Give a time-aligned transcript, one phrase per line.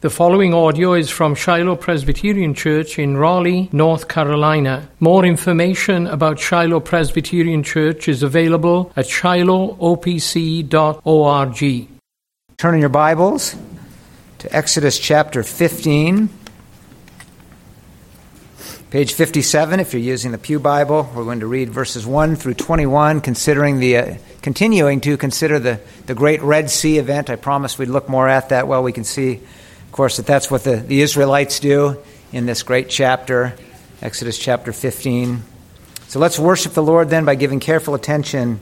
[0.00, 4.88] The following audio is from Shiloh Presbyterian Church in Raleigh, North Carolina.
[5.00, 11.88] More information about Shiloh Presbyterian Church is available at shilohopc.org.
[12.58, 13.56] Turn in your Bibles
[14.38, 16.28] to Exodus chapter 15.
[18.90, 22.54] Page 57, if you're using the Pew Bible, we're going to read verses 1 through
[22.54, 27.30] 21, considering the, uh, continuing to consider the, the Great Red Sea event.
[27.30, 29.40] I promised we'd look more at that Well, we can see
[29.98, 33.56] course, that that's what the, the Israelites do in this great chapter,
[34.00, 35.42] Exodus chapter 15.
[36.06, 38.60] So let's worship the Lord then by giving careful attention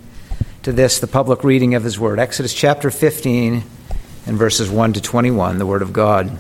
[0.63, 2.19] to this, the public reading of His Word.
[2.19, 3.63] Exodus chapter 15
[4.25, 6.39] and verses 1 to 21, the Word of God.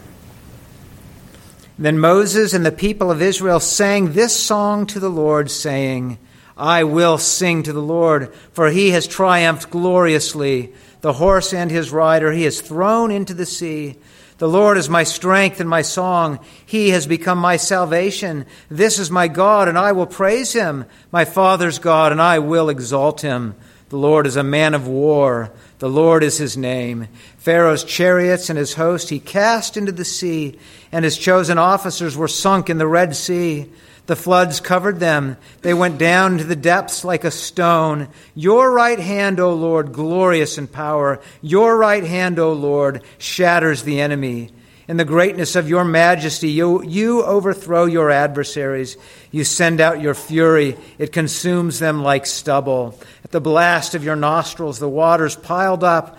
[1.78, 6.16] Then Moses and the people of Israel sang this song to the Lord, saying,
[6.56, 10.72] I will sing to the Lord, for he has triumphed gloriously.
[11.02, 13.96] The horse and his rider he has thrown into the sea.
[14.38, 16.40] The Lord is my strength and my song.
[16.66, 18.44] He has become my salvation.
[18.68, 22.68] This is my God, and I will praise him, my Father's God, and I will
[22.68, 23.54] exalt him.
[23.88, 25.52] The Lord is a man of war.
[25.78, 27.08] The Lord is his name.
[27.38, 30.58] Pharaoh's chariots and his host he cast into the sea,
[30.92, 33.70] and his chosen officers were sunk in the Red Sea.
[34.06, 35.36] The floods covered them.
[35.62, 38.08] They went down to the depths like a stone.
[38.34, 41.20] Your right hand, O Lord, glorious in power.
[41.42, 44.52] Your right hand, O Lord, shatters the enemy.
[44.88, 48.96] In the greatness of your majesty, you, you overthrow your adversaries.
[49.32, 50.76] You send out your fury.
[50.98, 52.96] It consumes them like stubble.
[53.24, 56.18] At the blast of your nostrils, the waters piled up.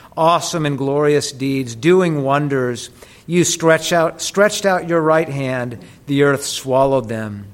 [0.15, 2.89] awesome and glorious deeds, doing wonders?
[3.27, 7.47] You stretch out, stretched out your right hand, the earth swallowed them.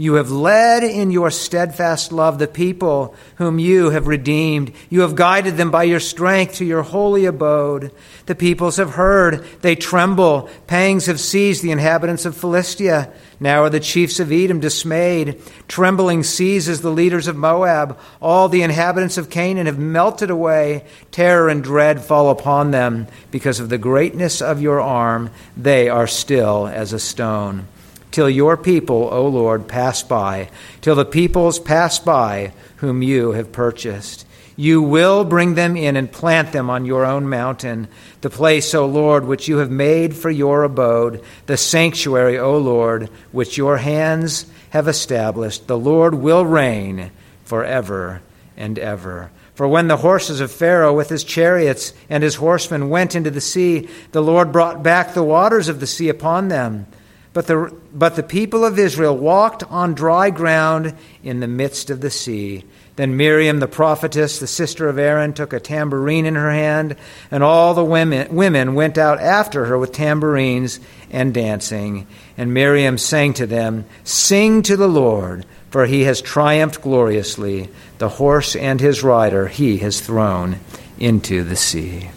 [0.00, 4.72] You have led in your steadfast love the people whom you have redeemed.
[4.88, 7.92] You have guided them by your strength to your holy abode.
[8.24, 10.48] The peoples have heard, they tremble.
[10.66, 13.12] Pangs have seized the inhabitants of Philistia.
[13.40, 15.38] Now are the chiefs of Edom dismayed.
[15.68, 17.98] Trembling seizes the leaders of Moab.
[18.22, 20.86] All the inhabitants of Canaan have melted away.
[21.10, 23.06] Terror and dread fall upon them.
[23.30, 25.28] Because of the greatness of your arm,
[25.58, 27.68] they are still as a stone
[28.10, 30.50] till your people, O Lord, pass by,
[30.80, 34.26] till the peoples pass by whom you have purchased.
[34.56, 37.88] You will bring them in and plant them on your own mountain,
[38.20, 43.08] the place, O Lord, which you have made for your abode, the sanctuary, O Lord,
[43.32, 45.66] which your hands have established.
[45.66, 47.10] The Lord will reign
[47.44, 48.20] forever
[48.56, 49.30] and ever.
[49.54, 53.40] For when the horses of Pharaoh with his chariots and his horsemen went into the
[53.40, 56.86] sea, the Lord brought back the waters of the sea upon them.
[57.32, 62.00] But the, but the people of Israel walked on dry ground in the midst of
[62.00, 62.64] the sea.
[62.96, 66.96] Then Miriam, the prophetess, the sister of Aaron, took a tambourine in her hand,
[67.30, 70.80] and all the women, women went out after her with tambourines
[71.10, 72.06] and dancing.
[72.36, 77.68] And Miriam sang to them, Sing to the Lord, for he has triumphed gloriously.
[77.98, 80.58] The horse and his rider he has thrown
[80.98, 82.10] into the sea.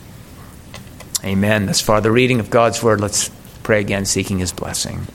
[1.23, 1.67] Amen.
[1.67, 2.99] Thus far, the reading of God's word.
[2.99, 3.29] Let's
[3.63, 5.07] pray again, seeking his blessing.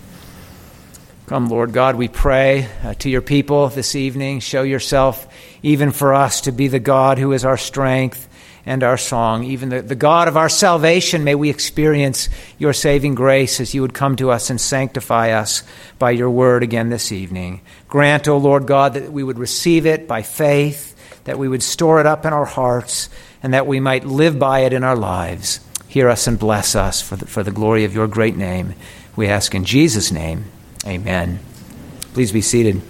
[1.26, 4.40] Come, Lord God, we pray uh, to your people this evening.
[4.40, 5.28] Show yourself
[5.62, 8.26] even for us to be the God who is our strength
[8.64, 9.44] and our song.
[9.44, 13.82] Even the, the God of our salvation, may we experience your saving grace as you
[13.82, 15.62] would come to us and sanctify us
[15.98, 17.60] by your word again this evening.
[17.88, 22.00] Grant, O Lord God, that we would receive it by faith, that we would store
[22.00, 23.10] it up in our hearts,
[23.42, 25.60] and that we might live by it in our lives.
[25.88, 28.74] Hear us and bless us for the, for the glory of your great name.
[29.16, 30.44] We ask in Jesus' name.
[30.86, 31.40] Amen.
[32.12, 32.82] Please be seated.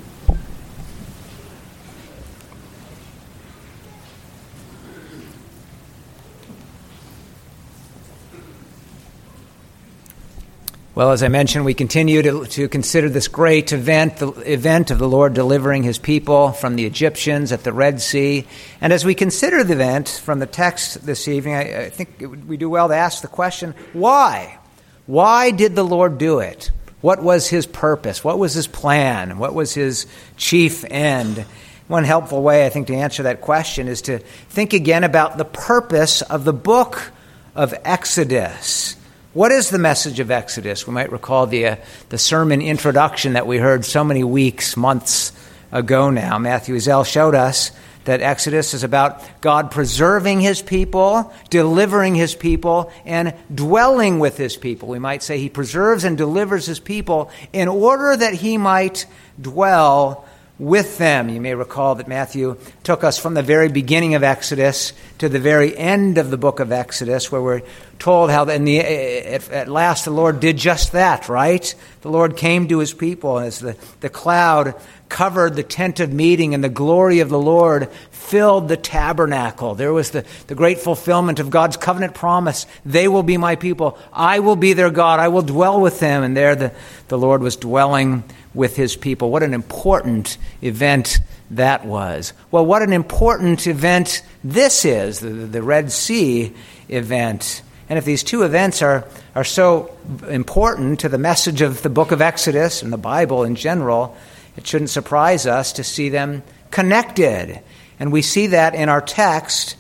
[10.95, 14.99] Well, as I mentioned, we continue to, to consider this great event, the event of
[14.99, 18.47] the Lord delivering his people from the Egyptians at the Red Sea.
[18.81, 22.57] And as we consider the event from the text this evening, I, I think we
[22.57, 24.59] do well to ask the question why?
[25.07, 26.73] Why did the Lord do it?
[27.01, 28.25] What was his purpose?
[28.25, 29.39] What was his plan?
[29.39, 30.07] What was his
[30.37, 31.45] chief end?
[31.87, 35.45] One helpful way, I think, to answer that question is to think again about the
[35.45, 37.13] purpose of the book
[37.55, 38.97] of Exodus.
[39.39, 40.85] What is the message of Exodus?
[40.85, 41.77] We might recall the, uh,
[42.09, 45.31] the sermon introduction that we heard so many weeks, months
[45.71, 46.41] ago now.
[46.41, 47.71] Matthew Ezell showed us
[48.03, 54.57] that Exodus is about God preserving his people, delivering his people, and dwelling with his
[54.57, 54.89] people.
[54.89, 59.07] We might say he preserves and delivers his people in order that he might
[59.41, 60.27] dwell
[60.59, 61.29] with them.
[61.29, 65.39] You may recall that Matthew took us from the very beginning of Exodus to the
[65.39, 67.63] very end of the book of Exodus, where we're
[67.99, 71.75] told how in the, eh, eh, at last the Lord did just that, right?
[72.03, 74.75] The Lord came to his people as the, the cloud
[75.09, 79.75] covered the tent of meeting, and the glory of the Lord filled the tabernacle.
[79.75, 82.67] There was the, the great fulfillment of God's covenant promise.
[82.85, 83.99] They will be my people.
[84.13, 85.19] I will be their God.
[85.19, 86.23] I will dwell with them.
[86.23, 86.73] And there the,
[87.09, 88.23] the Lord was dwelling
[88.55, 89.31] with his people.
[89.31, 91.19] What an important event
[91.53, 92.33] that was.
[92.51, 96.53] Well, what an important event this is the, the Red Sea
[96.89, 97.63] event.
[97.89, 99.05] And if these two events are,
[99.35, 99.97] are so
[100.29, 104.17] important to the message of the book of Exodus and the Bible in general,
[104.57, 107.61] it shouldn't surprise us to see them connected.
[107.99, 109.77] And we see that in our text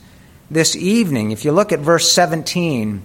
[0.50, 1.32] this evening.
[1.32, 3.02] If you look at verse 17,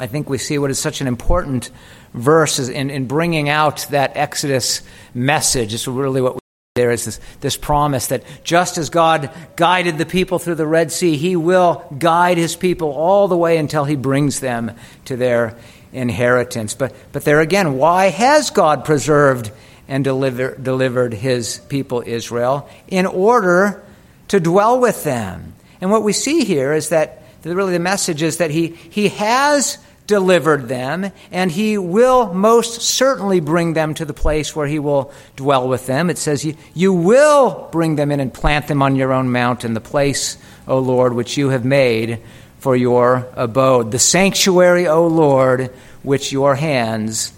[0.00, 1.70] I think we see what is such an important
[2.14, 4.82] verse in, in bringing out that Exodus
[5.12, 5.74] message.
[5.74, 6.38] It's really what
[6.78, 10.92] there is this, this promise that just as God guided the people through the Red
[10.92, 14.70] Sea, He will guide His people all the way until He brings them
[15.06, 15.58] to their
[15.92, 16.74] inheritance.
[16.74, 19.50] But, but there again, why has God preserved
[19.88, 23.82] and deliver, delivered his people Israel in order
[24.28, 25.54] to dwell with them.
[25.80, 29.78] And what we see here is that really the message is that he, he has
[30.08, 35.12] delivered them, and he will most certainly bring them to the place where he will
[35.36, 36.10] dwell with them.
[36.10, 36.44] It says,
[36.74, 40.78] You, will bring them in and plant them on your own mountain, the place, O
[40.78, 42.20] Lord, which you have made
[42.58, 45.72] for your abode, the sanctuary, O Lord,
[46.02, 47.32] which your hands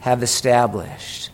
[0.00, 1.30] have established.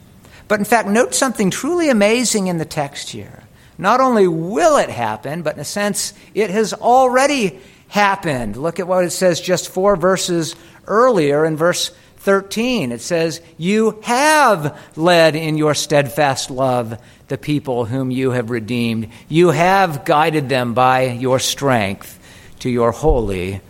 [0.49, 3.44] But in fact, note something truly amazing in the text here.
[3.78, 7.61] Not only will it happen, but in a sense, it has already
[7.93, 8.56] happened.
[8.56, 10.56] Look at what it says just four verses
[10.87, 12.93] earlier in verse 13.
[12.93, 16.99] It says, You have led in your steadfast love
[17.29, 19.08] the people whom you have redeemed.
[19.29, 22.19] You have guided them by your strength
[22.61, 23.61] to your holy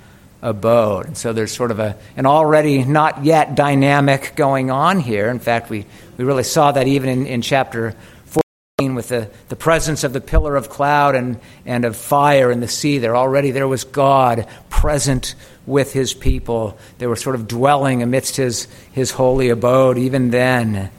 [0.42, 1.06] abode.
[1.06, 5.28] And so there's sort of a, an already not yet dynamic going on here.
[5.28, 5.86] In fact, we,
[6.18, 7.94] we really saw that even in, in chapter
[8.26, 12.60] 14 with the, the presence of the pillar of cloud and, and of fire in
[12.60, 12.98] the sea.
[12.98, 15.36] There already there was God present
[15.66, 16.76] with his people.
[16.98, 20.90] They were sort of dwelling amidst his, his holy abode even then.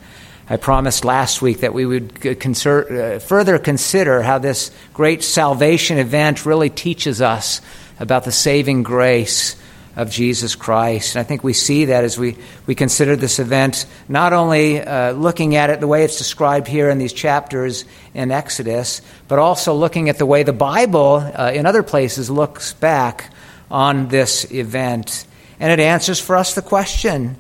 [0.50, 5.98] I promised last week that we would conser- uh, further consider how this great salvation
[5.98, 7.62] event really teaches us
[8.00, 9.56] about the saving grace
[9.96, 11.16] of Jesus Christ.
[11.16, 15.12] And I think we see that as we, we consider this event, not only uh,
[15.12, 19.74] looking at it the way it's described here in these chapters in Exodus, but also
[19.74, 23.30] looking at the way the Bible uh, in other places looks back
[23.74, 25.26] on this event.
[25.60, 27.36] And it answers for us the question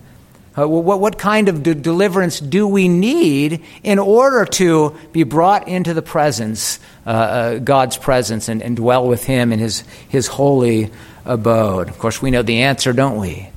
[0.56, 5.68] uh, what, what, kind of de- deliverance do we need in order to be brought
[5.68, 10.27] into the presence, uh, uh, God's presence, and, and, dwell with Him in His, his
[10.27, 10.91] holy
[11.25, 11.89] abode?
[11.89, 13.50] Of course, we know the answer, don't we?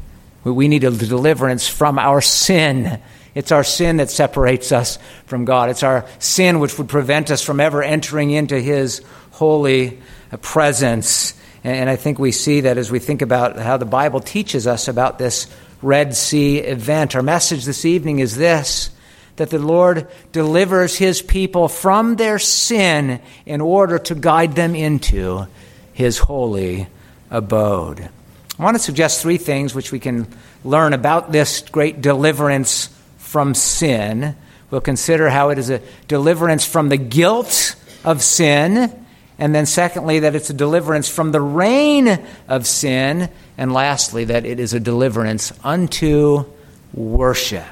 [0.42, 2.98] We need a deliverance from our sin.
[3.34, 5.68] It's our sin that separates us from God.
[5.68, 9.02] It's our sin which would prevent us from ever entering into His
[9.32, 10.00] holy
[10.40, 11.34] presence.
[11.66, 14.86] And I think we see that as we think about how the Bible teaches us
[14.86, 15.48] about this
[15.82, 17.16] Red Sea event.
[17.16, 18.90] Our message this evening is this
[19.34, 25.48] that the Lord delivers his people from their sin in order to guide them into
[25.92, 26.86] his holy
[27.32, 28.10] abode.
[28.58, 30.28] I want to suggest three things which we can
[30.62, 34.36] learn about this great deliverance from sin.
[34.70, 39.05] We'll consider how it is a deliverance from the guilt of sin.
[39.38, 43.28] And then, secondly, that it's a deliverance from the reign of sin.
[43.58, 46.46] And lastly, that it is a deliverance unto
[46.94, 47.64] worship.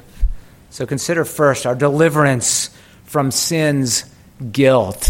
[0.71, 2.71] So consider first our deliverance
[3.05, 4.05] from sin's
[4.53, 5.09] guilt.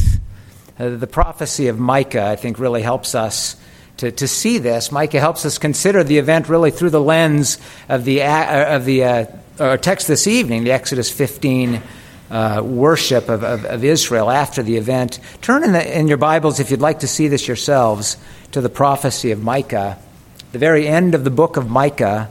[0.78, 3.56] Uh, the prophecy of Micah, I think, really helps us
[3.96, 4.92] to, to see this.
[4.92, 7.58] Micah helps us consider the event really through the lens
[7.88, 11.80] of the, uh, of the uh, text this evening, the Exodus 15
[12.34, 15.20] uh, worship of, of, of, Israel after the event.
[15.40, 18.16] Turn in, the, in your Bibles, if you'd like to see this yourselves,
[18.50, 19.96] to the prophecy of Micah.
[20.50, 22.28] The very end of the book of Micah,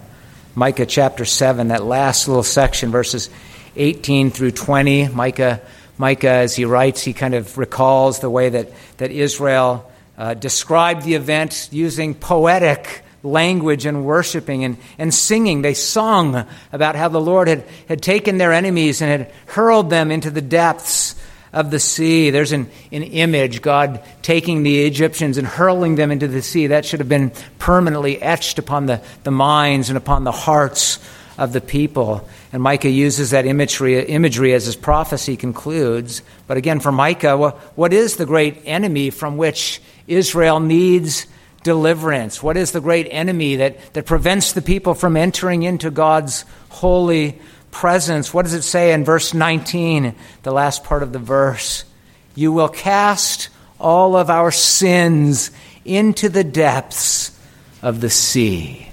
[0.56, 3.30] Micah chapter 7, that last little section, verses
[3.78, 5.08] 18 through 20.
[5.08, 5.62] Micah,
[5.98, 11.04] Micah as he writes, he kind of recalls the way that, that Israel uh, described
[11.04, 15.62] the event using poetic language and worshiping and, and singing.
[15.62, 20.12] They sung about how the Lord had, had taken their enemies and had hurled them
[20.12, 21.16] into the depths
[21.54, 22.32] of the sea.
[22.32, 26.68] There's an, an image, God taking the Egyptians and hurling them into the sea.
[26.68, 31.00] That should have been permanently etched upon the, the minds and upon the hearts
[31.38, 32.28] of the people.
[32.52, 36.22] And Micah uses that imagery, imagery as his prophecy concludes.
[36.48, 37.38] But again, for Micah,
[37.76, 41.26] what is the great enemy from which Israel needs
[41.64, 42.44] deliverance?
[42.44, 47.40] What is the great enemy that, that prevents the people from entering into God's holy
[47.72, 48.34] presence?
[48.34, 51.86] What does it say in verse 19, the last part of the verse?
[52.36, 55.52] You will cast all of our sins
[55.86, 57.38] into the depths
[57.82, 58.90] of the sea.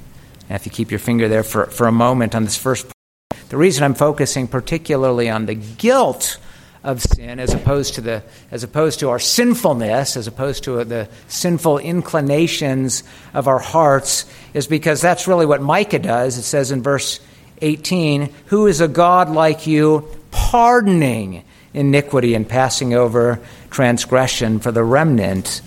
[0.48, 3.48] Now, if you keep your finger there for, for a moment on this first point,
[3.50, 6.38] the reason I'm focusing particularly on the guilt
[6.82, 11.08] of sin as opposed to the as opposed to our sinfulness as opposed to the
[11.28, 13.02] sinful inclinations
[13.34, 16.38] of our hearts is because that's really what Micah does.
[16.38, 17.20] It says in verse
[17.60, 21.44] 18 who is a god like you pardoning
[21.74, 25.62] iniquity and passing over transgression for the remnant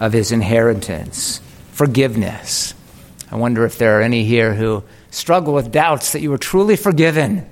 [0.00, 1.40] of his inheritance?
[1.72, 2.74] Forgiveness.
[3.30, 6.76] I wonder if there are any here who struggle with doubts that you were truly
[6.76, 7.48] forgiven.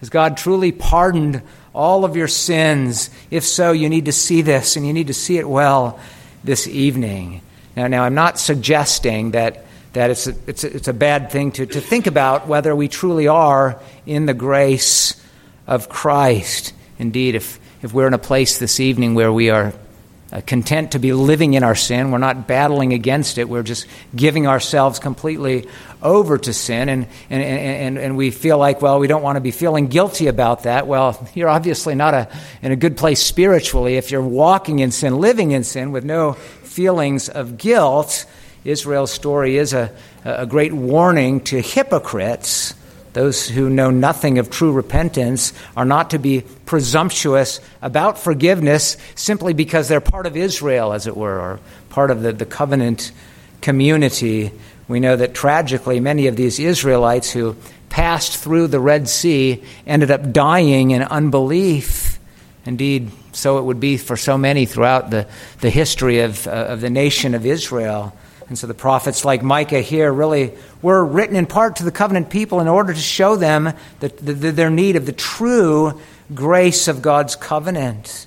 [0.00, 1.42] Has God truly pardoned
[1.74, 3.10] all of your sins?
[3.30, 5.98] If so, you need to see this and you need to see it well
[6.44, 7.40] this evening.
[7.76, 11.52] Now, now I'm not suggesting that, that it's, a, it's, a, it's a bad thing
[11.52, 15.20] to, to think about whether we truly are in the grace
[15.66, 16.74] of Christ.
[16.98, 19.72] Indeed, if, if we're in a place this evening where we are
[20.32, 22.10] Uh, content to be living in our sin.
[22.10, 23.50] We're not battling against it.
[23.50, 23.86] We're just
[24.16, 25.68] giving ourselves completely
[26.00, 26.88] over to sin.
[26.88, 30.28] And, and, and, and we feel like, well, we don't want to be feeling guilty
[30.28, 30.86] about that.
[30.86, 32.28] Well, you're obviously not a,
[32.62, 36.32] in a good place spiritually if you're walking in sin, living in sin with no
[36.32, 38.24] feelings of guilt.
[38.64, 42.74] Israel's story is a, a great warning to hypocrites
[43.12, 49.52] those who know nothing of true repentance are not to be presumptuous about forgiveness simply
[49.52, 53.12] because they're part of Israel, as it were, or part of the, the covenant
[53.60, 54.50] community.
[54.88, 57.56] We know that tragically, many of these Israelites who
[57.90, 62.18] passed through the Red Sea ended up dying in unbelief.
[62.64, 65.26] Indeed, so it would be for so many throughout the,
[65.60, 68.16] the history of, uh, of the nation of Israel.
[68.48, 72.30] And so the prophets like Micah here really were written in part to the covenant
[72.30, 76.00] people in order to show them the, the, their need of the true
[76.34, 78.26] grace of God's covenant.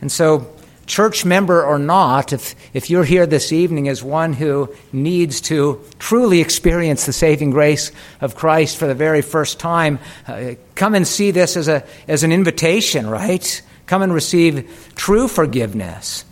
[0.00, 0.54] And so,
[0.86, 5.82] church member or not, if, if you're here this evening as one who needs to
[5.98, 7.90] truly experience the saving grace
[8.20, 12.22] of Christ for the very first time, uh, come and see this as, a, as
[12.22, 13.62] an invitation, right?
[13.86, 16.24] Come and receive true forgiveness.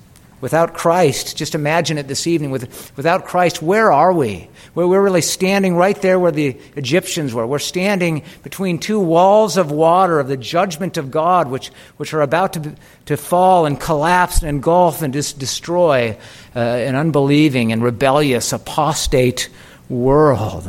[0.42, 2.50] Without Christ, just imagine it this evening.
[2.50, 4.49] With, without Christ, where are we?
[4.75, 7.46] Well, we're really standing right there where the Egyptians were.
[7.46, 12.22] We're standing between two walls of water of the judgment of God, which, which are
[12.22, 12.75] about to,
[13.06, 16.18] to fall and collapse and engulf and just destroy
[16.56, 19.49] uh, an unbelieving and rebellious, apostate
[19.88, 20.68] world.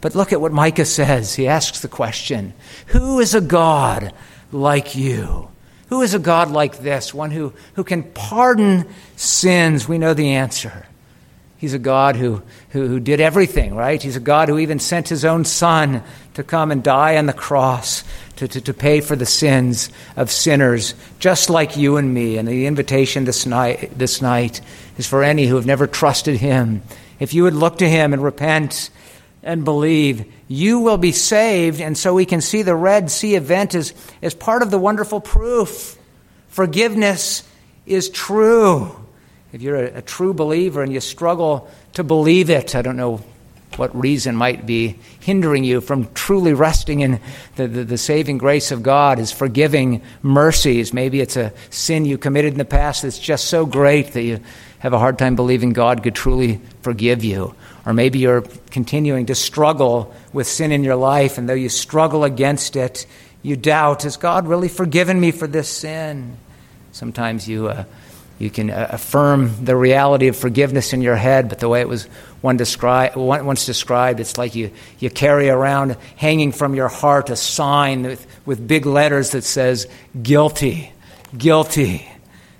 [0.00, 1.34] But look at what Micah says.
[1.34, 2.54] He asks the question
[2.86, 4.14] Who is a God
[4.50, 5.49] like you?
[5.90, 9.88] Who is a God like this, one who, who can pardon sins?
[9.88, 10.86] We know the answer.
[11.58, 14.00] He's a God who, who, who, did everything, right?
[14.00, 16.02] He's a God who even sent his own son
[16.34, 18.04] to come and die on the cross
[18.36, 22.38] to, to, to pay for the sins of sinners, just like you and me.
[22.38, 24.60] And the invitation this night, this night
[24.96, 26.82] is for any who have never trusted him.
[27.18, 28.90] If you would look to him and repent
[29.42, 31.80] and believe, you will be saved.
[31.80, 35.20] And so we can see the Red Sea event as, as part of the wonderful
[35.20, 35.98] proof.
[36.48, 37.42] Forgiveness
[37.86, 38.94] is true.
[39.52, 43.22] If you're a, a true believer and you struggle to believe it, I don't know
[43.76, 47.20] what reason might be hindering you from truly resting in
[47.56, 50.92] the, the, the, saving grace of God, His forgiving mercies.
[50.92, 54.40] Maybe it's a sin you committed in the past that's just so great that you
[54.80, 57.54] have a hard time believing God could truly forgive you.
[57.86, 62.24] Or maybe you're continuing to struggle with sin in your life, and though you struggle
[62.24, 63.06] against it,
[63.42, 66.36] you doubt, has God really forgiven me for this sin?
[66.92, 67.84] Sometimes you, uh,
[68.38, 71.88] you can uh, affirm the reality of forgiveness in your head, but the way it
[71.88, 72.04] was
[72.42, 77.36] one descri- once described, it's like you, you carry around, hanging from your heart, a
[77.36, 79.86] sign with, with big letters that says,
[80.22, 80.92] guilty,
[81.36, 82.06] guilty.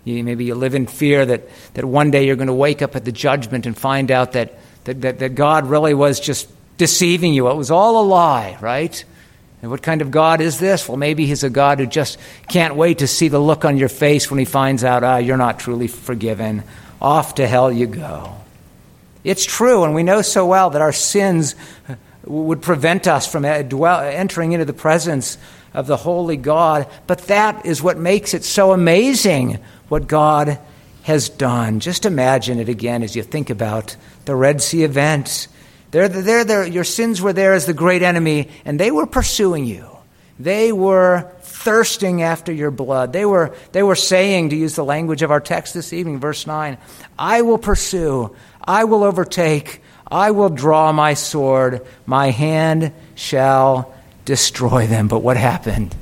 [0.05, 2.97] You, maybe you live in fear that, that one day you're going to wake up
[2.97, 7.35] at the judgment and find out that that, that, that God really was just deceiving
[7.35, 7.49] you.
[7.49, 9.05] It was all a lie, right?
[9.63, 10.89] And what kind of God is this?
[10.89, 12.19] Well, maybe he's a God who just
[12.49, 15.37] can't wait to see the look on your face when he finds out, ah, you're
[15.37, 16.63] not truly forgiven.
[17.01, 18.35] Off to hell you go.
[19.23, 21.55] It's true, and we know so well that our sins
[22.25, 25.37] would prevent us from entering into the presence
[25.75, 26.87] of the holy God.
[27.07, 29.59] But that is what makes it so amazing
[29.89, 30.59] what God
[31.03, 31.81] has done.
[31.81, 35.49] Just imagine it again as you think about the Red Sea events.
[35.91, 39.65] They're, they're, they're, your sins were there as the great enemy, and they were pursuing
[39.67, 39.87] you.
[40.39, 43.13] They were thirsting after your blood.
[43.13, 46.47] They were, they were saying, to use the language of our text this evening, verse
[46.47, 46.79] 9,
[47.19, 54.87] I will pursue, I will overtake, I will draw my sword, my hand shall destroy
[54.87, 55.09] them.
[55.09, 55.95] But what happened?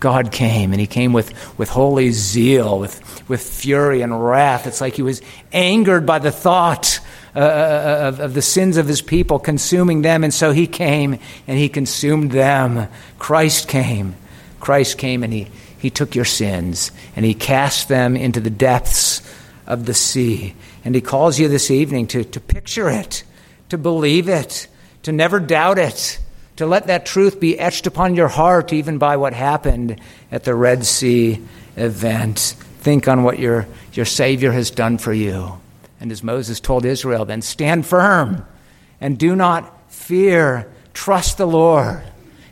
[0.00, 4.66] God came, and He came with, with holy zeal, with, with fury and wrath.
[4.66, 5.20] It's like He was
[5.52, 6.98] angered by the thought
[7.36, 11.18] uh, uh, of, of the sins of His people, consuming them, and so He came
[11.46, 12.88] and He consumed them.
[13.18, 14.16] Christ came.
[14.58, 19.22] Christ came and He, he took your sins and He cast them into the depths
[19.66, 20.54] of the sea.
[20.84, 23.22] And He calls you this evening to, to picture it,
[23.68, 24.66] to believe it,
[25.02, 26.18] to never doubt it
[26.60, 29.98] to let that truth be etched upon your heart, even by what happened
[30.30, 31.40] at the Red Sea
[31.74, 32.38] event.
[32.80, 35.58] Think on what your, your Savior has done for you.
[36.00, 38.44] And as Moses told Israel, then stand firm
[39.00, 40.70] and do not fear.
[40.92, 42.02] Trust the Lord.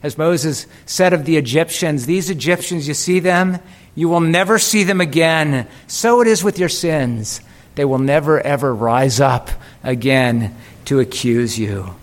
[0.02, 3.58] As Moses said of the Egyptians, these Egyptians, you see them,
[3.94, 5.68] you will never see them again.
[5.86, 7.42] So it is with your sins.
[7.74, 9.50] They will never, ever rise up
[9.84, 11.94] again to accuse you.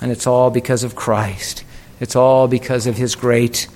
[0.00, 1.64] And it's all because of Christ.
[2.00, 3.68] It's all because of his great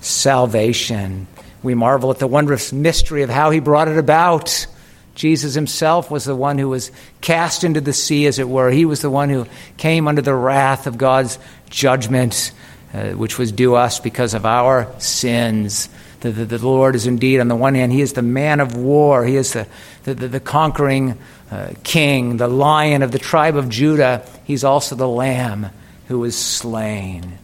[0.00, 1.26] salvation.
[1.62, 4.66] We marvel at the wondrous mystery of how he brought it about.
[5.14, 8.70] Jesus himself was the one who was cast into the sea, as it were.
[8.70, 9.46] He was the one who
[9.76, 12.52] came under the wrath of God's judgment,
[12.94, 15.88] uh, which was due us because of our sins.
[16.20, 18.76] The, the, the, Lord is indeed, on the one hand, He is the man of
[18.76, 19.66] war, He is the,
[20.04, 21.18] the, the conquering
[21.50, 24.24] uh, king, the lion of the tribe of Judah.
[24.44, 25.70] He's also the lamb
[26.08, 27.38] who was slain.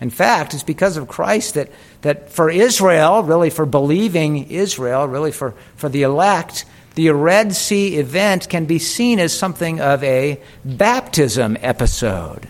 [0.00, 1.70] In fact, it's because of Christ that,
[2.02, 7.96] that for Israel, really for believing Israel, really for, for the elect, the Red Sea
[7.96, 12.48] event can be seen as something of a baptism episode.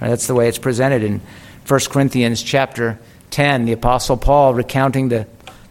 [0.00, 1.20] That's the way it's presented in
[1.66, 2.98] 1 Corinthians chapter
[3.30, 3.64] 10.
[3.64, 5.26] The Apostle Paul, recounting the,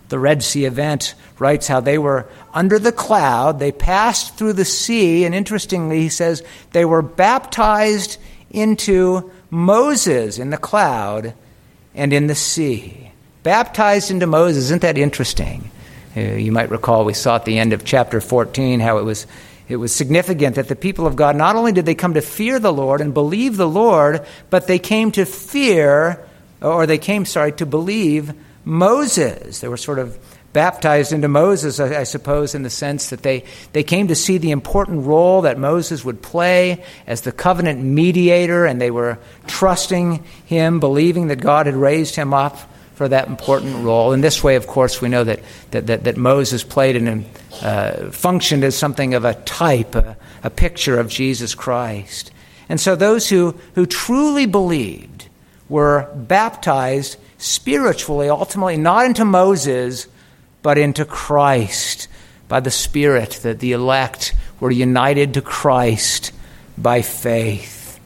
[0.10, 4.66] the Red Sea event, writes how they were under the cloud, they passed through the
[4.66, 8.18] sea, and interestingly, he says, they were baptized
[8.50, 11.34] into Moses in the cloud
[11.94, 13.12] and in the sea.
[13.44, 14.66] Baptized into Moses.
[14.66, 15.70] Isn't that interesting?
[16.16, 19.28] Uh, you might recall we saw at the end of chapter 14 how it was,
[19.68, 22.60] it was significant that the people of God not only did they come to fear
[22.60, 26.26] the Lord and believe the Lord, but they came to fear,
[26.62, 29.60] or they came, sorry, to believe Moses.
[29.60, 30.18] They were sort of
[30.56, 34.38] baptized into Moses, I, I, suppose, in the sense that they, they came to see
[34.38, 40.24] the important role that Moses would play as the covenant mediator, and they were trusting
[40.46, 42.58] him, believing that God had raised him up
[42.94, 44.14] for that important role.
[44.14, 45.42] In this way, of course, we know that,
[45.72, 47.26] that, that, that Moses played and
[47.62, 52.32] uh, functioned as something of a type, a, a picture of Jesus Christ.
[52.70, 55.28] And so those who, who truly believed
[55.68, 60.08] were baptized spiritually, ultimately, not into Moses,
[60.66, 62.08] but into Christ
[62.48, 66.32] by the Spirit, that the elect were united to Christ
[66.76, 68.00] by faith.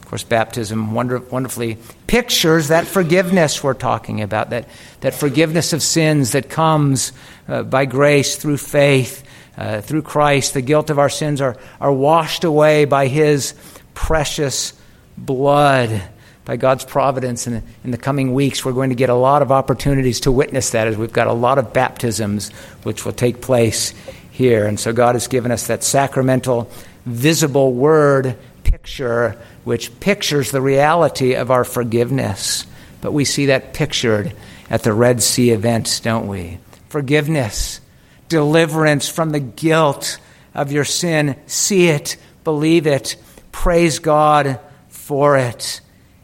[0.00, 4.68] Of course, baptism wonder, wonderfully pictures that forgiveness we're talking about, that,
[5.02, 7.12] that forgiveness of sins that comes
[7.46, 9.22] uh, by grace through faith,
[9.56, 10.54] uh, through Christ.
[10.54, 13.54] The guilt of our sins are, are washed away by His
[13.94, 14.72] precious
[15.16, 16.02] blood
[16.50, 19.52] by God's providence in, in the coming weeks, we're going to get a lot of
[19.52, 22.50] opportunities to witness that as we've got a lot of baptisms
[22.82, 23.94] which will take place
[24.32, 24.66] here.
[24.66, 26.68] And so God has given us that sacramental,
[27.06, 32.66] visible word picture which pictures the reality of our forgiveness.
[33.00, 34.34] But we see that pictured
[34.68, 36.58] at the Red Sea events, don't we?
[36.88, 37.80] Forgiveness,
[38.28, 40.18] deliverance from the guilt
[40.52, 41.36] of your sin.
[41.46, 43.14] See it, believe it,
[43.52, 44.58] praise God
[44.88, 45.80] for it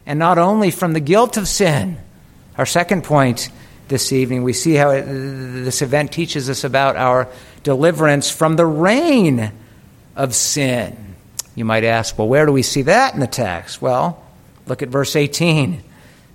[0.07, 1.97] and not only from the guilt of sin.
[2.57, 3.51] Our second point
[3.89, 7.27] this evening, we see how it, this event teaches us about our
[7.61, 9.51] deliverance from the reign
[10.15, 11.15] of sin.
[11.55, 13.81] You might ask, well, where do we see that in the text?
[13.81, 14.23] Well,
[14.65, 15.83] look at verse 18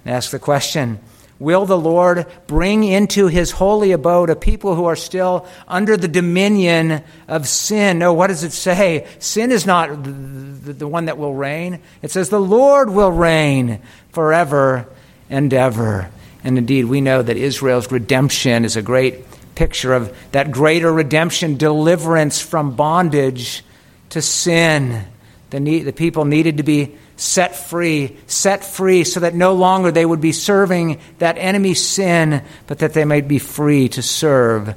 [0.04, 1.00] and ask the question
[1.42, 6.07] Will the Lord bring into his holy abode a people who are still under the
[6.07, 7.98] dominion of sin?
[7.98, 9.09] No, what does it say?
[9.18, 11.81] Sin is not the, one that will reign.
[12.00, 14.87] It says the Lord will reign forever
[15.28, 16.12] and ever.
[16.44, 19.24] And indeed, we know that Israel's redemption is a great
[19.57, 23.64] picture of that greater redemption, deliverance from bondage
[24.11, 25.07] to sin.
[25.50, 29.92] The, need, the people needed to be set free, set free so that no longer
[29.92, 34.74] they would be serving that enemy sin, but that they might be free to serve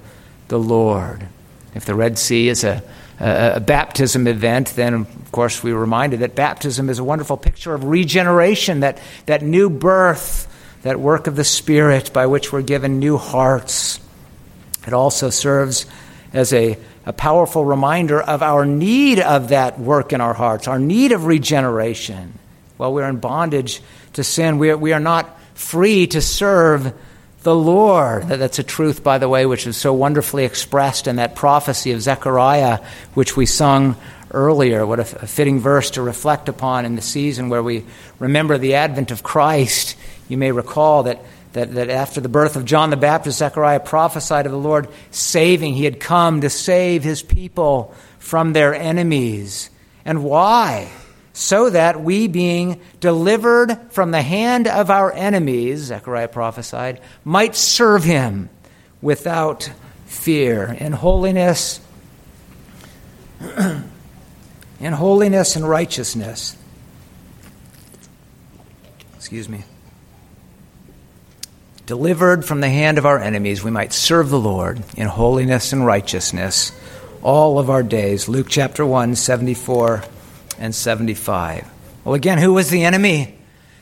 [0.47, 1.27] the Lord.
[1.73, 2.83] If the Red Sea is a,
[3.19, 7.73] a, a baptism event, then of course we're reminded that baptism is a wonderful picture
[7.73, 10.47] of regeneration, that, that new birth,
[10.83, 13.99] that work of the Spirit by which we're given new hearts.
[14.85, 15.87] It also serves
[16.31, 20.79] as a, a powerful reminder of our need of that work in our hearts, our
[20.79, 22.33] need of regeneration.
[22.77, 23.81] While we're in bondage
[24.13, 26.93] to sin, we are, we are not free to serve
[27.43, 28.23] the Lord.
[28.23, 32.01] That's a truth, by the way, which is so wonderfully expressed in that prophecy of
[32.01, 33.95] Zechariah, which we sung
[34.31, 34.85] earlier.
[34.85, 37.85] What a fitting verse to reflect upon in the season where we
[38.17, 39.95] remember the advent of Christ.
[40.27, 41.23] You may recall that
[41.55, 45.73] that, that after the birth of John the Baptist, Zechariah prophesied of the Lord saving.
[45.73, 49.69] He had come to save his people from their enemies.
[50.03, 50.91] And why?
[51.31, 58.03] So that we, being delivered from the hand of our enemies, Zechariah prophesied, might serve
[58.03, 58.49] him
[59.01, 59.71] without
[60.07, 61.79] fear in holiness
[64.79, 66.57] in holiness and righteousness.
[69.15, 69.63] Excuse me
[71.85, 75.85] delivered from the hand of our enemies, we might serve the Lord in holiness and
[75.85, 76.71] righteousness
[77.21, 78.27] all of our days.
[78.27, 80.03] Luke chapter 1, 74
[80.59, 81.69] and 75.
[82.03, 83.37] Well, again, who was the enemy?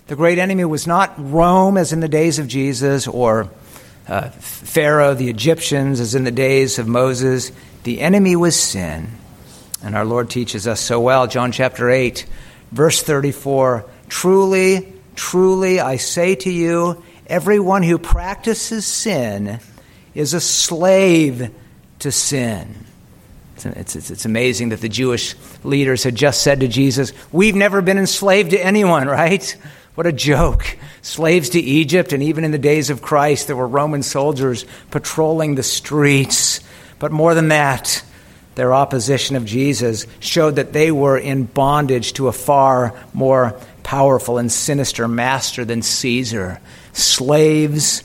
[0.07, 3.49] The great enemy was not Rome, as in the days of Jesus, or
[4.07, 7.51] uh, Pharaoh, the Egyptians, as in the days of Moses.
[7.83, 9.11] The enemy was sin.
[9.81, 11.27] And our Lord teaches us so well.
[11.27, 12.25] John chapter 8,
[12.71, 19.59] verse 34 Truly, truly, I say to you, Everyone who practices sin
[20.13, 21.53] is a slave
[21.99, 22.75] to sin.
[23.65, 27.81] It's, it's, it's, amazing that the Jewish leaders had just said to Jesus, We've never
[27.81, 29.55] been enslaved to anyone, right?
[29.95, 30.77] What a joke.
[31.01, 35.55] Slaves to Egypt, and even in the days of Christ, there were Roman soldiers patrolling
[35.55, 36.59] the streets.
[36.99, 38.03] But more than that,
[38.55, 44.37] their opposition of Jesus showed that they were in bondage to a far more powerful
[44.37, 46.59] and sinister master than Caesar
[46.93, 48.03] slaves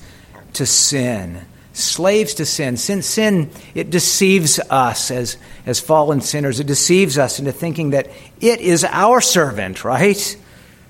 [0.54, 1.40] to sin.
[1.72, 2.76] Slaves to sin.
[2.76, 6.58] Sin, sin it deceives us as, as fallen sinners.
[6.58, 8.08] It deceives us into thinking that
[8.40, 10.36] it is our servant, right?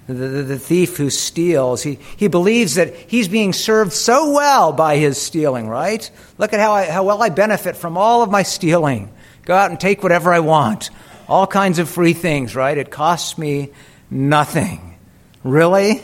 [0.06, 4.72] The, the, the, thief who steals, he, he believes that he's being served so well
[4.72, 6.10] by his stealing, right?
[6.38, 9.10] Look at how, I, how well I benefit from all of my stealing.
[9.44, 10.88] Go out and take whatever I want.
[11.28, 12.78] All kinds of free things, right?
[12.78, 13.68] It costs me
[14.10, 14.96] nothing.
[15.44, 16.00] Really?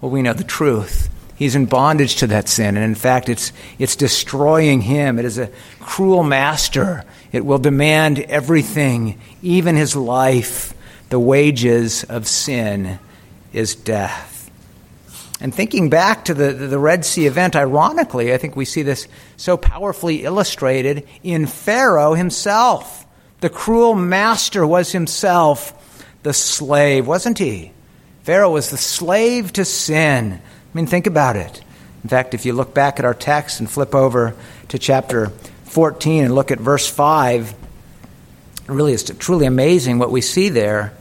[0.00, 1.08] Well, we know the truth.
[1.38, 2.76] He's in bondage to that sin.
[2.76, 5.20] And in fact, it's, it's destroying him.
[5.20, 7.04] It is a cruel master.
[7.30, 10.74] It will demand everything, even his life.
[11.10, 12.98] The wages of sin
[13.52, 14.50] is death.
[15.40, 19.06] And thinking back to the, the Red Sea event, ironically, I think we see this
[19.36, 23.06] so powerfully illustrated in Pharaoh himself.
[23.42, 25.72] The cruel master was himself
[26.24, 27.70] the slave, wasn't he?
[28.24, 30.42] Pharaoh was the slave to sin
[30.78, 31.62] mean, think about it.
[32.04, 34.36] In fact, if you look back at our text and flip over
[34.68, 35.30] to chapter
[35.64, 37.52] 14 and look at verse 5,
[38.68, 40.94] really is truly amazing what we see there.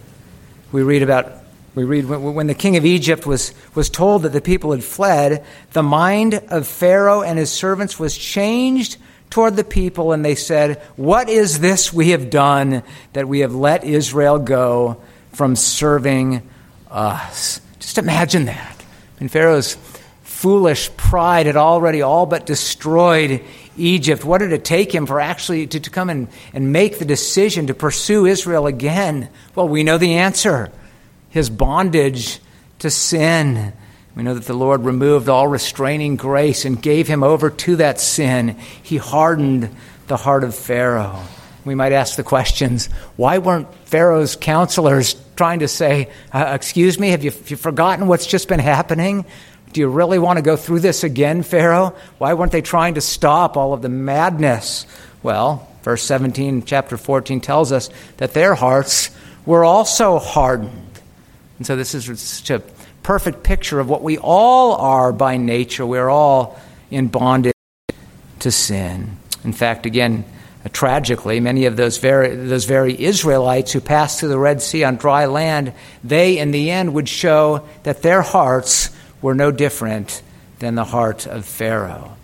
[0.71, 1.33] We read about
[1.75, 5.45] we read when the king of Egypt was, was told that the people had fled,
[5.73, 8.97] the mind of Pharaoh and his servants was changed
[9.29, 12.81] toward the people, and they said, What is this we have done
[13.13, 14.99] that we have let Israel go
[15.33, 16.41] from serving
[16.89, 17.61] us?
[17.79, 18.76] Just imagine that.
[19.19, 19.77] And Pharaoh's
[20.23, 23.43] foolish pride had already all but destroyed
[23.75, 24.23] Egypt.
[24.23, 27.67] What did it take him for actually to, to come and, and make the decision
[27.67, 29.29] to pursue Israel again?
[29.55, 30.71] Well, we know the answer
[31.29, 32.39] his bondage
[32.79, 33.73] to sin.
[34.15, 37.99] We know that the Lord removed all restraining grace and gave him over to that
[37.99, 38.57] sin.
[38.81, 39.75] He hardened
[40.07, 41.21] the heart of Pharaoh.
[41.67, 47.09] We might ask the questions why weren't Pharaoh's counselors trying to say, uh, Excuse me,
[47.09, 49.25] have you, have you forgotten what's just been happening?
[49.73, 51.93] Do you really want to go through this again, Pharaoh?
[52.17, 54.85] Why weren't they trying to stop all of the madness?
[55.21, 59.11] Well, verse 17, chapter 14 tells us that their hearts
[59.45, 61.01] were also hardened.
[61.57, 62.63] And so this is such a
[63.03, 65.85] perfect picture of what we all are by nature.
[65.85, 67.53] We're all in bondage
[68.39, 69.17] to sin.
[69.43, 70.25] In fact, again,
[70.73, 74.95] Tragically, many of those very, those very Israelites who passed through the Red Sea on
[74.95, 78.89] dry land, they in the end would show that their hearts
[79.21, 80.21] were no different
[80.59, 82.15] than the heart of Pharaoh.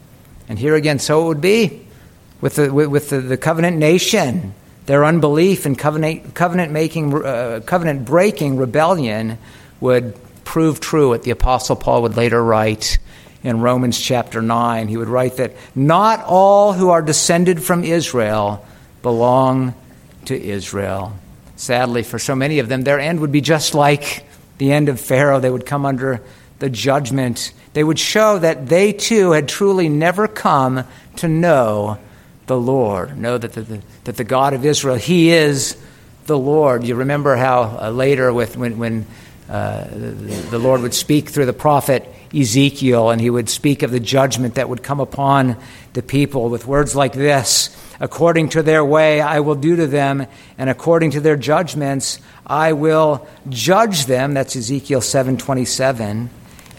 [0.49, 1.86] And here again, so it would be
[2.41, 4.53] with the, with the, the covenant nation.
[4.86, 9.38] Their unbelief and covenant, covenant making, uh, covenant breaking rebellion
[9.79, 12.97] would prove true what the Apostle Paul would later write
[13.43, 14.88] in Romans chapter 9.
[14.88, 18.65] He would write that not all who are descended from Israel
[19.01, 19.75] belong
[20.25, 21.13] to Israel.
[21.56, 24.25] Sadly, for so many of them, their end would be just like
[24.58, 25.39] the end of Pharaoh.
[25.39, 26.21] They would come under
[26.60, 27.53] the judgment.
[27.73, 30.86] They would show that they too had truly never come
[31.17, 31.99] to know
[32.47, 35.77] the Lord, know that the, that the God of Israel, He is
[36.25, 36.84] the Lord.
[36.84, 39.06] You remember how uh, later, with, when, when
[39.49, 43.91] uh, the, the Lord would speak through the prophet Ezekiel, and he would speak of
[43.91, 45.58] the judgment that would come upon
[45.93, 50.26] the people with words like this According to their way, I will do to them,
[50.58, 54.34] and according to their judgments, I will judge them.
[54.34, 56.30] That's Ezekiel 7:27.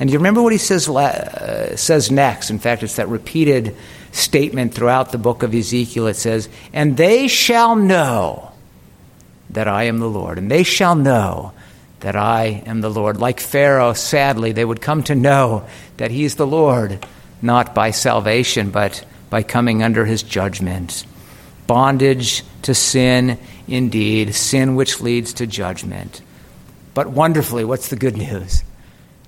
[0.01, 2.51] And you remember what he says, uh, says next?
[2.51, 3.77] In fact, it's that repeated
[4.11, 6.09] statement throughout the book of Ezekiel.
[6.09, 8.51] It says, And they shall know
[9.51, 11.53] that I am the Lord, and they shall know
[12.05, 13.17] that I am the Lord.
[13.17, 17.05] Like Pharaoh, sadly, they would come to know that he's the Lord,
[17.41, 21.07] not by salvation, but by coming under his judgment.
[21.67, 26.21] Bondage to sin, indeed, sin which leads to judgment.
[26.93, 28.63] But wonderfully, what's the good news?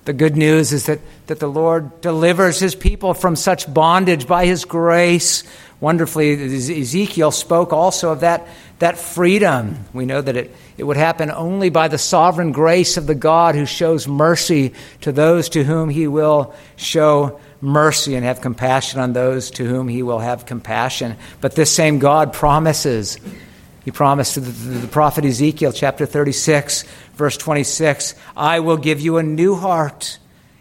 [0.05, 4.45] The good news is that, that the Lord delivers his people from such bondage by
[4.45, 5.43] his grace.
[5.79, 6.33] Wonderfully,
[6.79, 9.83] Ezekiel spoke also of that, that freedom.
[9.93, 13.55] We know that it, it would happen only by the sovereign grace of the God
[13.55, 19.13] who shows mercy to those to whom he will show mercy and have compassion on
[19.13, 21.15] those to whom he will have compassion.
[21.41, 23.17] But this same God promises.
[23.83, 26.83] He promised to the, prophet Ezekiel, chapter 36,
[27.15, 30.19] verse 26, I will give you a new heart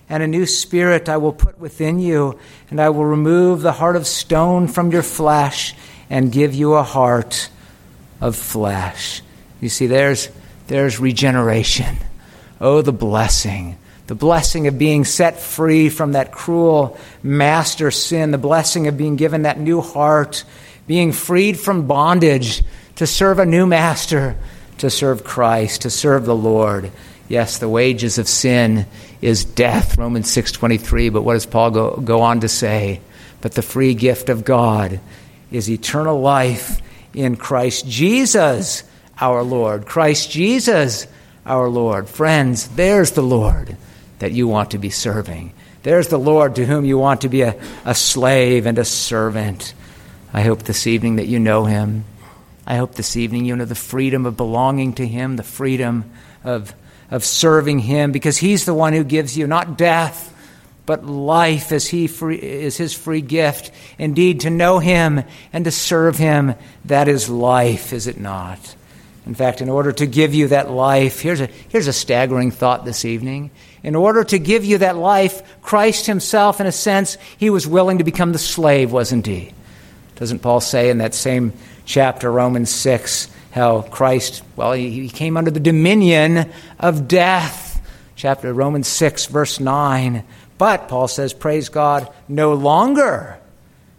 [0.09, 2.39] and a new spirit I will put within you,
[2.71, 5.75] and I will remove the heart of stone from your flesh
[6.09, 7.51] and give you a heart
[8.21, 9.23] of flesh.
[9.61, 10.29] You see, there's,
[10.67, 11.97] there's regeneration.
[12.61, 13.79] Oh, the blessing.
[14.07, 19.17] The blessing of being set free from that cruel master sin, the blessing of being
[19.17, 20.45] given that new heart,
[20.87, 22.63] being freed from bondage
[22.97, 24.37] to serve a new master,
[24.79, 26.93] to serve Christ, to serve the Lord.
[27.29, 28.87] Yes, the wages of sin
[29.21, 33.01] is death, Romans 6:23, but what does Paul go, go on to say?
[33.41, 35.01] But the free gift of God
[35.51, 36.81] is eternal life
[37.13, 38.85] in Christ Jesus
[39.21, 39.87] our Lord.
[39.87, 41.07] Christ Jesus,
[41.45, 42.09] our Lord.
[42.09, 43.77] Friends, there's the Lord
[44.19, 45.53] that you want to be serving.
[45.83, 49.73] There's the Lord to whom you want to be a, a slave and a servant.
[50.33, 52.05] I hope this evening that you know him.
[52.67, 56.11] I hope this evening you know the freedom of belonging to him, the freedom
[56.43, 56.75] of,
[57.11, 60.33] of serving him, because he's the one who gives you not death,
[60.85, 63.71] but life as he free, is his free gift.
[63.99, 66.55] Indeed, to know him and to serve him,
[66.87, 68.59] that is life, is it not?
[69.27, 72.85] In fact, in order to give you that life, here's a, here's a staggering thought
[72.85, 73.51] this evening.
[73.83, 77.99] In order to give you that life, Christ himself, in a sense, he was willing
[77.99, 79.53] to become the slave, wasn't he?
[80.15, 81.53] Doesn't Paul say in that same
[81.85, 87.83] chapter, Romans 6, how Christ, well, he came under the dominion of death.
[88.15, 90.25] Chapter Romans 6, verse 9.
[90.57, 93.39] But, Paul says, praise God, no longer,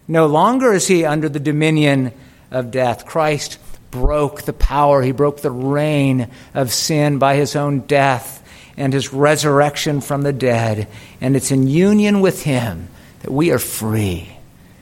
[0.07, 2.13] no longer is he under the dominion
[2.49, 3.05] of death.
[3.05, 3.59] Christ
[3.91, 8.43] broke the power, he broke the reign of sin by his own death
[8.77, 10.87] and his resurrection from the dead.
[11.19, 12.89] And it's in union with him
[13.21, 14.37] that we are free.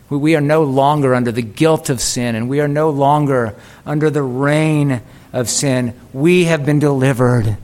[0.10, 4.10] We are no longer under the guilt of sin, and we are no longer under
[4.10, 5.02] the reign
[5.34, 6.00] of sin.
[6.14, 7.58] We have been delivered.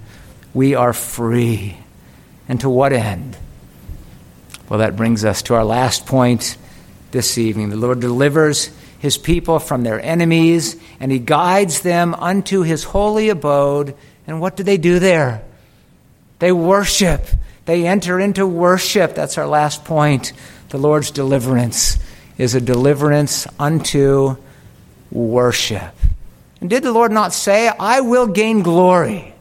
[0.53, 1.77] We are free.
[2.49, 3.37] And to what end?
[4.67, 6.57] Well, that brings us to our last point
[7.11, 7.69] this evening.
[7.69, 8.71] The Lord delivers
[9.01, 13.95] his people from their enemies, and he guides them unto his holy abode.
[14.27, 15.43] And what do they do there?
[16.37, 17.25] They worship.
[17.65, 19.15] They enter into worship.
[19.15, 20.33] That's our last point.
[20.69, 21.97] The Lord's deliverance
[22.37, 24.37] is a deliverance unto
[25.11, 25.95] worship.
[26.61, 29.33] And did the Lord not say, I will gain glory?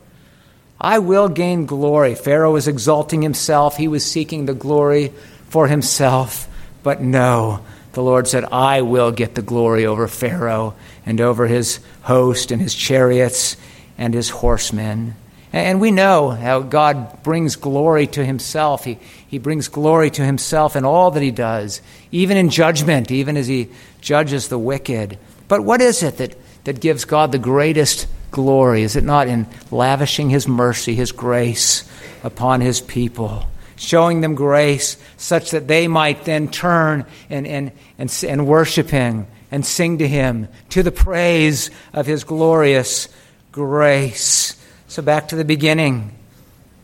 [0.81, 2.15] I will gain glory.
[2.15, 5.13] Pharaoh was exalting himself, he was seeking the glory
[5.51, 6.49] for himself.
[6.83, 7.61] But no,
[7.93, 10.75] the Lord said, I will get the glory over Pharaoh
[11.05, 13.57] and over his host and his chariots
[13.99, 15.17] and his horsemen.
[15.53, 18.85] And we know how God brings glory to himself.
[18.85, 23.37] He, he brings glory to himself in all that he does, even in judgment, even
[23.37, 23.69] as he
[24.01, 25.19] judges the wicked.
[25.49, 28.83] But what is it that, that gives God the greatest glory?
[28.83, 31.83] Is it not in lavishing his mercy, his grace
[32.23, 33.47] upon his people?
[33.81, 39.27] Showing them grace such that they might then turn and, and, and, and worship Him,
[39.51, 43.09] and sing to him to the praise of his glorious
[43.51, 44.57] grace.
[44.89, 46.17] So, back to the beginning.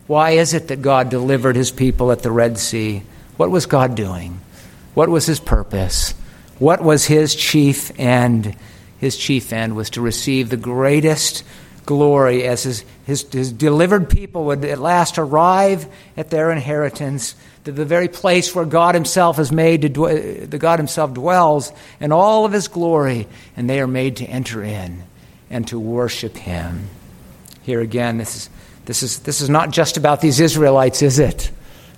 [0.07, 3.03] Why is it that God delivered his people at the Red Sea?
[3.37, 4.41] What was God doing?
[4.95, 6.13] What was his purpose?
[6.59, 8.57] What was his chief end?
[8.99, 11.45] His chief end was to receive the greatest
[11.85, 17.71] glory as his, his, his delivered people would at last arrive at their inheritance to
[17.71, 22.11] the very place where God Himself is made to dwell, the God Himself dwells in
[22.11, 25.05] all of His glory, and they are made to enter in
[25.51, 26.89] and to worship Him.
[27.63, 28.51] Here again, this is,
[28.87, 31.53] this is, this is not just about these Israelites, is it?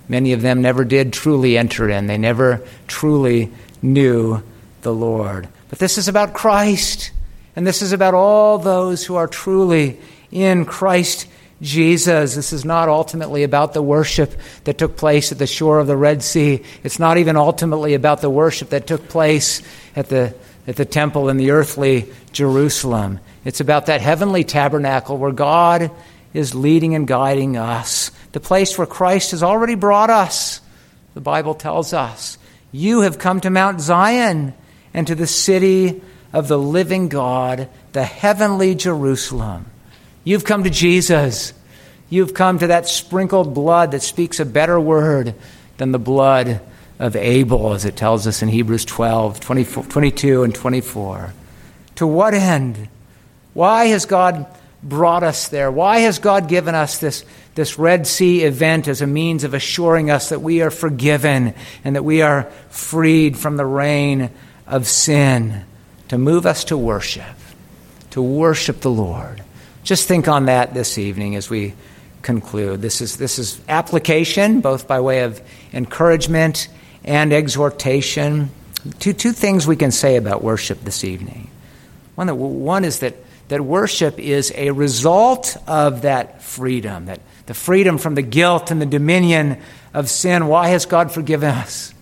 [0.07, 4.43] Many of them never did truly enter in, they never truly knew
[4.83, 5.49] the Lord.
[5.71, 7.09] But this is about Christ,
[7.55, 9.99] and this is about all those who are truly
[10.31, 11.27] in Christ
[11.61, 12.35] Jesus.
[12.35, 15.97] This is not ultimately about the worship that took place at the shore of the
[15.97, 16.63] Red Sea.
[16.83, 19.61] It's not even ultimately about the worship that took place
[19.95, 20.35] at the,
[20.67, 23.19] at the temple in the earthly Jerusalem.
[23.43, 25.91] It's about that heavenly tabernacle where God
[26.33, 30.61] is leading and guiding us, the place where Christ has already brought us.
[31.13, 32.37] The Bible tells us,
[32.71, 34.53] You have come to Mount Zion
[34.93, 39.65] and to the city of the living God, the heavenly Jerusalem.
[40.23, 41.53] You've come to Jesus.
[42.09, 45.35] You've come to that sprinkled blood that speaks a better word
[45.77, 46.61] than the blood
[46.97, 51.33] of Abel, as it tells us in Hebrews 12, 22, and 24.
[51.95, 52.89] To what end?
[53.53, 54.45] Why has God
[54.83, 55.71] brought us there?
[55.71, 60.09] Why has God given us this, this Red Sea event as a means of assuring
[60.09, 61.53] us that we are forgiven
[61.83, 64.29] and that we are freed from the reign
[64.67, 65.63] of sin?
[66.09, 67.23] To move us to worship,
[68.11, 69.43] to worship the Lord.
[69.83, 71.73] Just think on that this evening as we
[72.21, 72.81] conclude.
[72.81, 75.41] This is, this is application, both by way of
[75.73, 76.67] encouragement
[77.03, 78.49] and exhortation.
[78.99, 81.49] Two, two things we can say about worship this evening.
[82.15, 83.15] One, that, one is that,
[83.47, 88.81] that worship is a result of that freedom, that the freedom from the guilt and
[88.81, 89.57] the dominion
[89.93, 90.47] of sin.
[90.47, 91.93] Why has God forgiven us?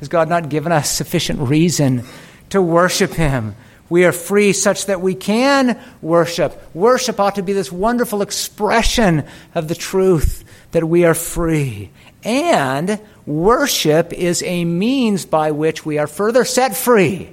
[0.00, 2.04] Has God not given us sufficient reason
[2.50, 3.54] to worship Him?
[3.88, 6.74] We are free such that we can worship.
[6.74, 11.90] Worship ought to be this wonderful expression of the truth that we are free.
[12.24, 17.30] And worship is a means by which we are further set free.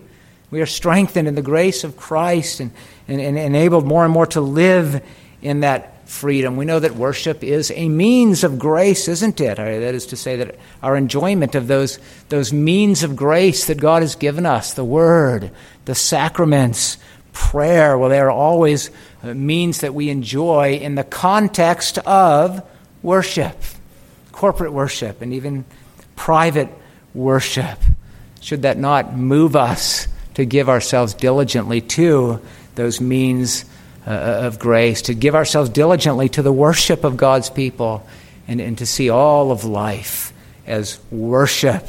[0.51, 2.71] We are strengthened in the grace of Christ and,
[3.07, 5.03] and, and enabled more and more to live
[5.41, 6.55] in that freedom.
[6.55, 9.57] We know that worship is a means of grace, isn't it?
[9.57, 11.99] That is to say, that our enjoyment of those,
[12.29, 15.51] those means of grace that God has given us, the Word,
[15.85, 16.97] the sacraments,
[17.33, 18.91] prayer, well, they are always
[19.23, 22.61] uh, means that we enjoy in the context of
[23.01, 23.57] worship,
[24.31, 25.65] corporate worship, and even
[26.15, 26.69] private
[27.13, 27.79] worship.
[28.39, 32.39] Should that not move us to give ourselves diligently to
[32.75, 33.65] those means
[34.05, 38.05] uh, of grace, to give ourselves diligently to the worship of God's people,
[38.47, 40.33] and, and to see all of life
[40.65, 41.87] as worship.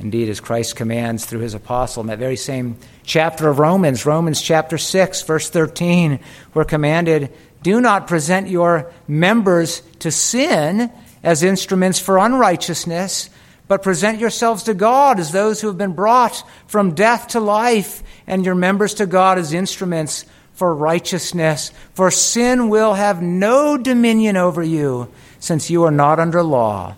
[0.00, 4.40] Indeed, as Christ commands through his apostle in that very same chapter of Romans, Romans
[4.40, 6.18] chapter 6, verse 13,
[6.52, 7.32] we're commanded
[7.64, 13.30] do not present your members to sin as instruments for unrighteousness,
[13.66, 18.02] but present yourselves to God as those who have been brought from death to life,
[18.26, 21.72] and your members to God as instruments for righteousness.
[21.94, 26.96] For sin will have no dominion over you, since you are not under law,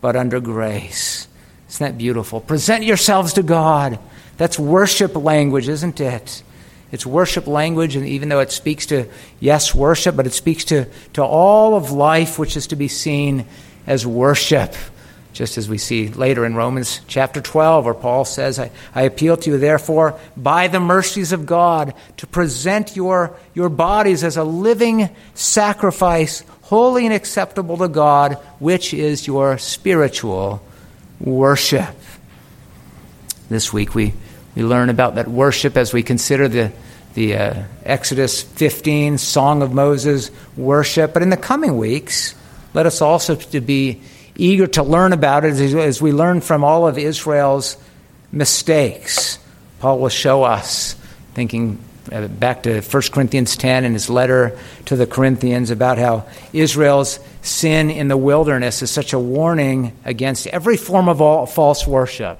[0.00, 1.26] but under grace.
[1.68, 2.40] Isn't that beautiful?
[2.40, 3.98] Present yourselves to God.
[4.36, 6.42] That's worship language, isn't it?
[6.92, 9.08] It's worship language, and even though it speaks to,
[9.38, 13.46] yes, worship, but it speaks to, to all of life, which is to be seen
[13.86, 14.74] as worship
[15.32, 19.36] just as we see later in Romans chapter 12, where Paul says, I, I, appeal
[19.38, 24.44] to you, therefore, by the mercies of God, to present your, your bodies as a
[24.44, 30.62] living sacrifice, holy and acceptable to God, which is your spiritual
[31.20, 31.94] worship.
[33.48, 34.14] This week we,
[34.54, 36.72] we learn about that worship as we consider the,
[37.14, 41.12] the uh, Exodus 15 Song of Moses worship.
[41.12, 42.34] But in the coming weeks,
[42.74, 44.02] let us also to be
[44.40, 47.76] eager to learn about it as we learn from all of Israel's
[48.32, 49.38] mistakes.
[49.80, 50.94] Paul will show us,
[51.34, 51.78] thinking
[52.10, 57.20] uh, back to 1 Corinthians 10 in his letter to the Corinthians about how Israel's
[57.42, 62.38] sin in the wilderness is such a warning against every form of all, false worship,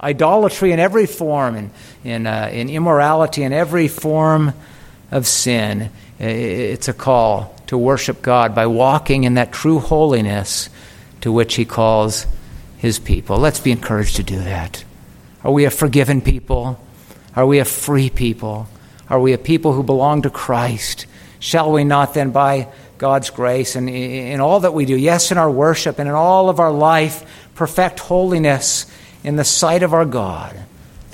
[0.00, 1.70] idolatry in every form, and
[2.04, 4.52] in, uh, in immorality in every form
[5.10, 5.90] of sin.
[6.18, 10.70] It's a call to worship God by walking in that true holiness
[11.20, 12.26] to which he calls
[12.76, 13.38] his people.
[13.38, 14.84] Let's be encouraged to do that.
[15.42, 16.80] Are we a forgiven people?
[17.34, 18.68] Are we a free people?
[19.08, 21.06] Are we a people who belong to Christ?
[21.38, 25.38] Shall we not then, by God's grace and in all that we do, yes, in
[25.38, 28.86] our worship and in all of our life, perfect holiness
[29.22, 30.56] in the sight of our God?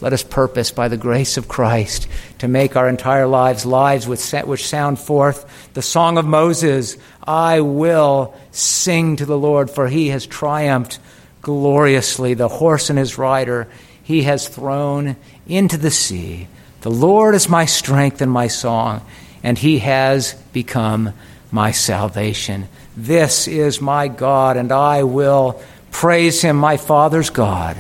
[0.03, 4.67] Let us purpose by the grace of Christ to make our entire lives lives which
[4.67, 10.27] sound forth the song of Moses I will sing to the Lord, for he has
[10.27, 10.99] triumphed
[11.41, 12.35] gloriously.
[12.35, 13.69] The horse and his rider
[14.03, 15.15] he has thrown
[15.47, 16.49] into the sea.
[16.81, 19.03] The Lord is my strength and my song,
[19.45, 21.13] and he has become
[21.53, 22.67] my salvation.
[22.97, 27.77] This is my God, and I will praise him, my Father's God,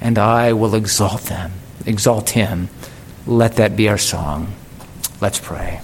[0.00, 1.52] and I will exalt them,
[1.86, 2.68] exalt him.
[3.26, 4.54] Let that be our song.
[5.20, 5.80] Let's pray.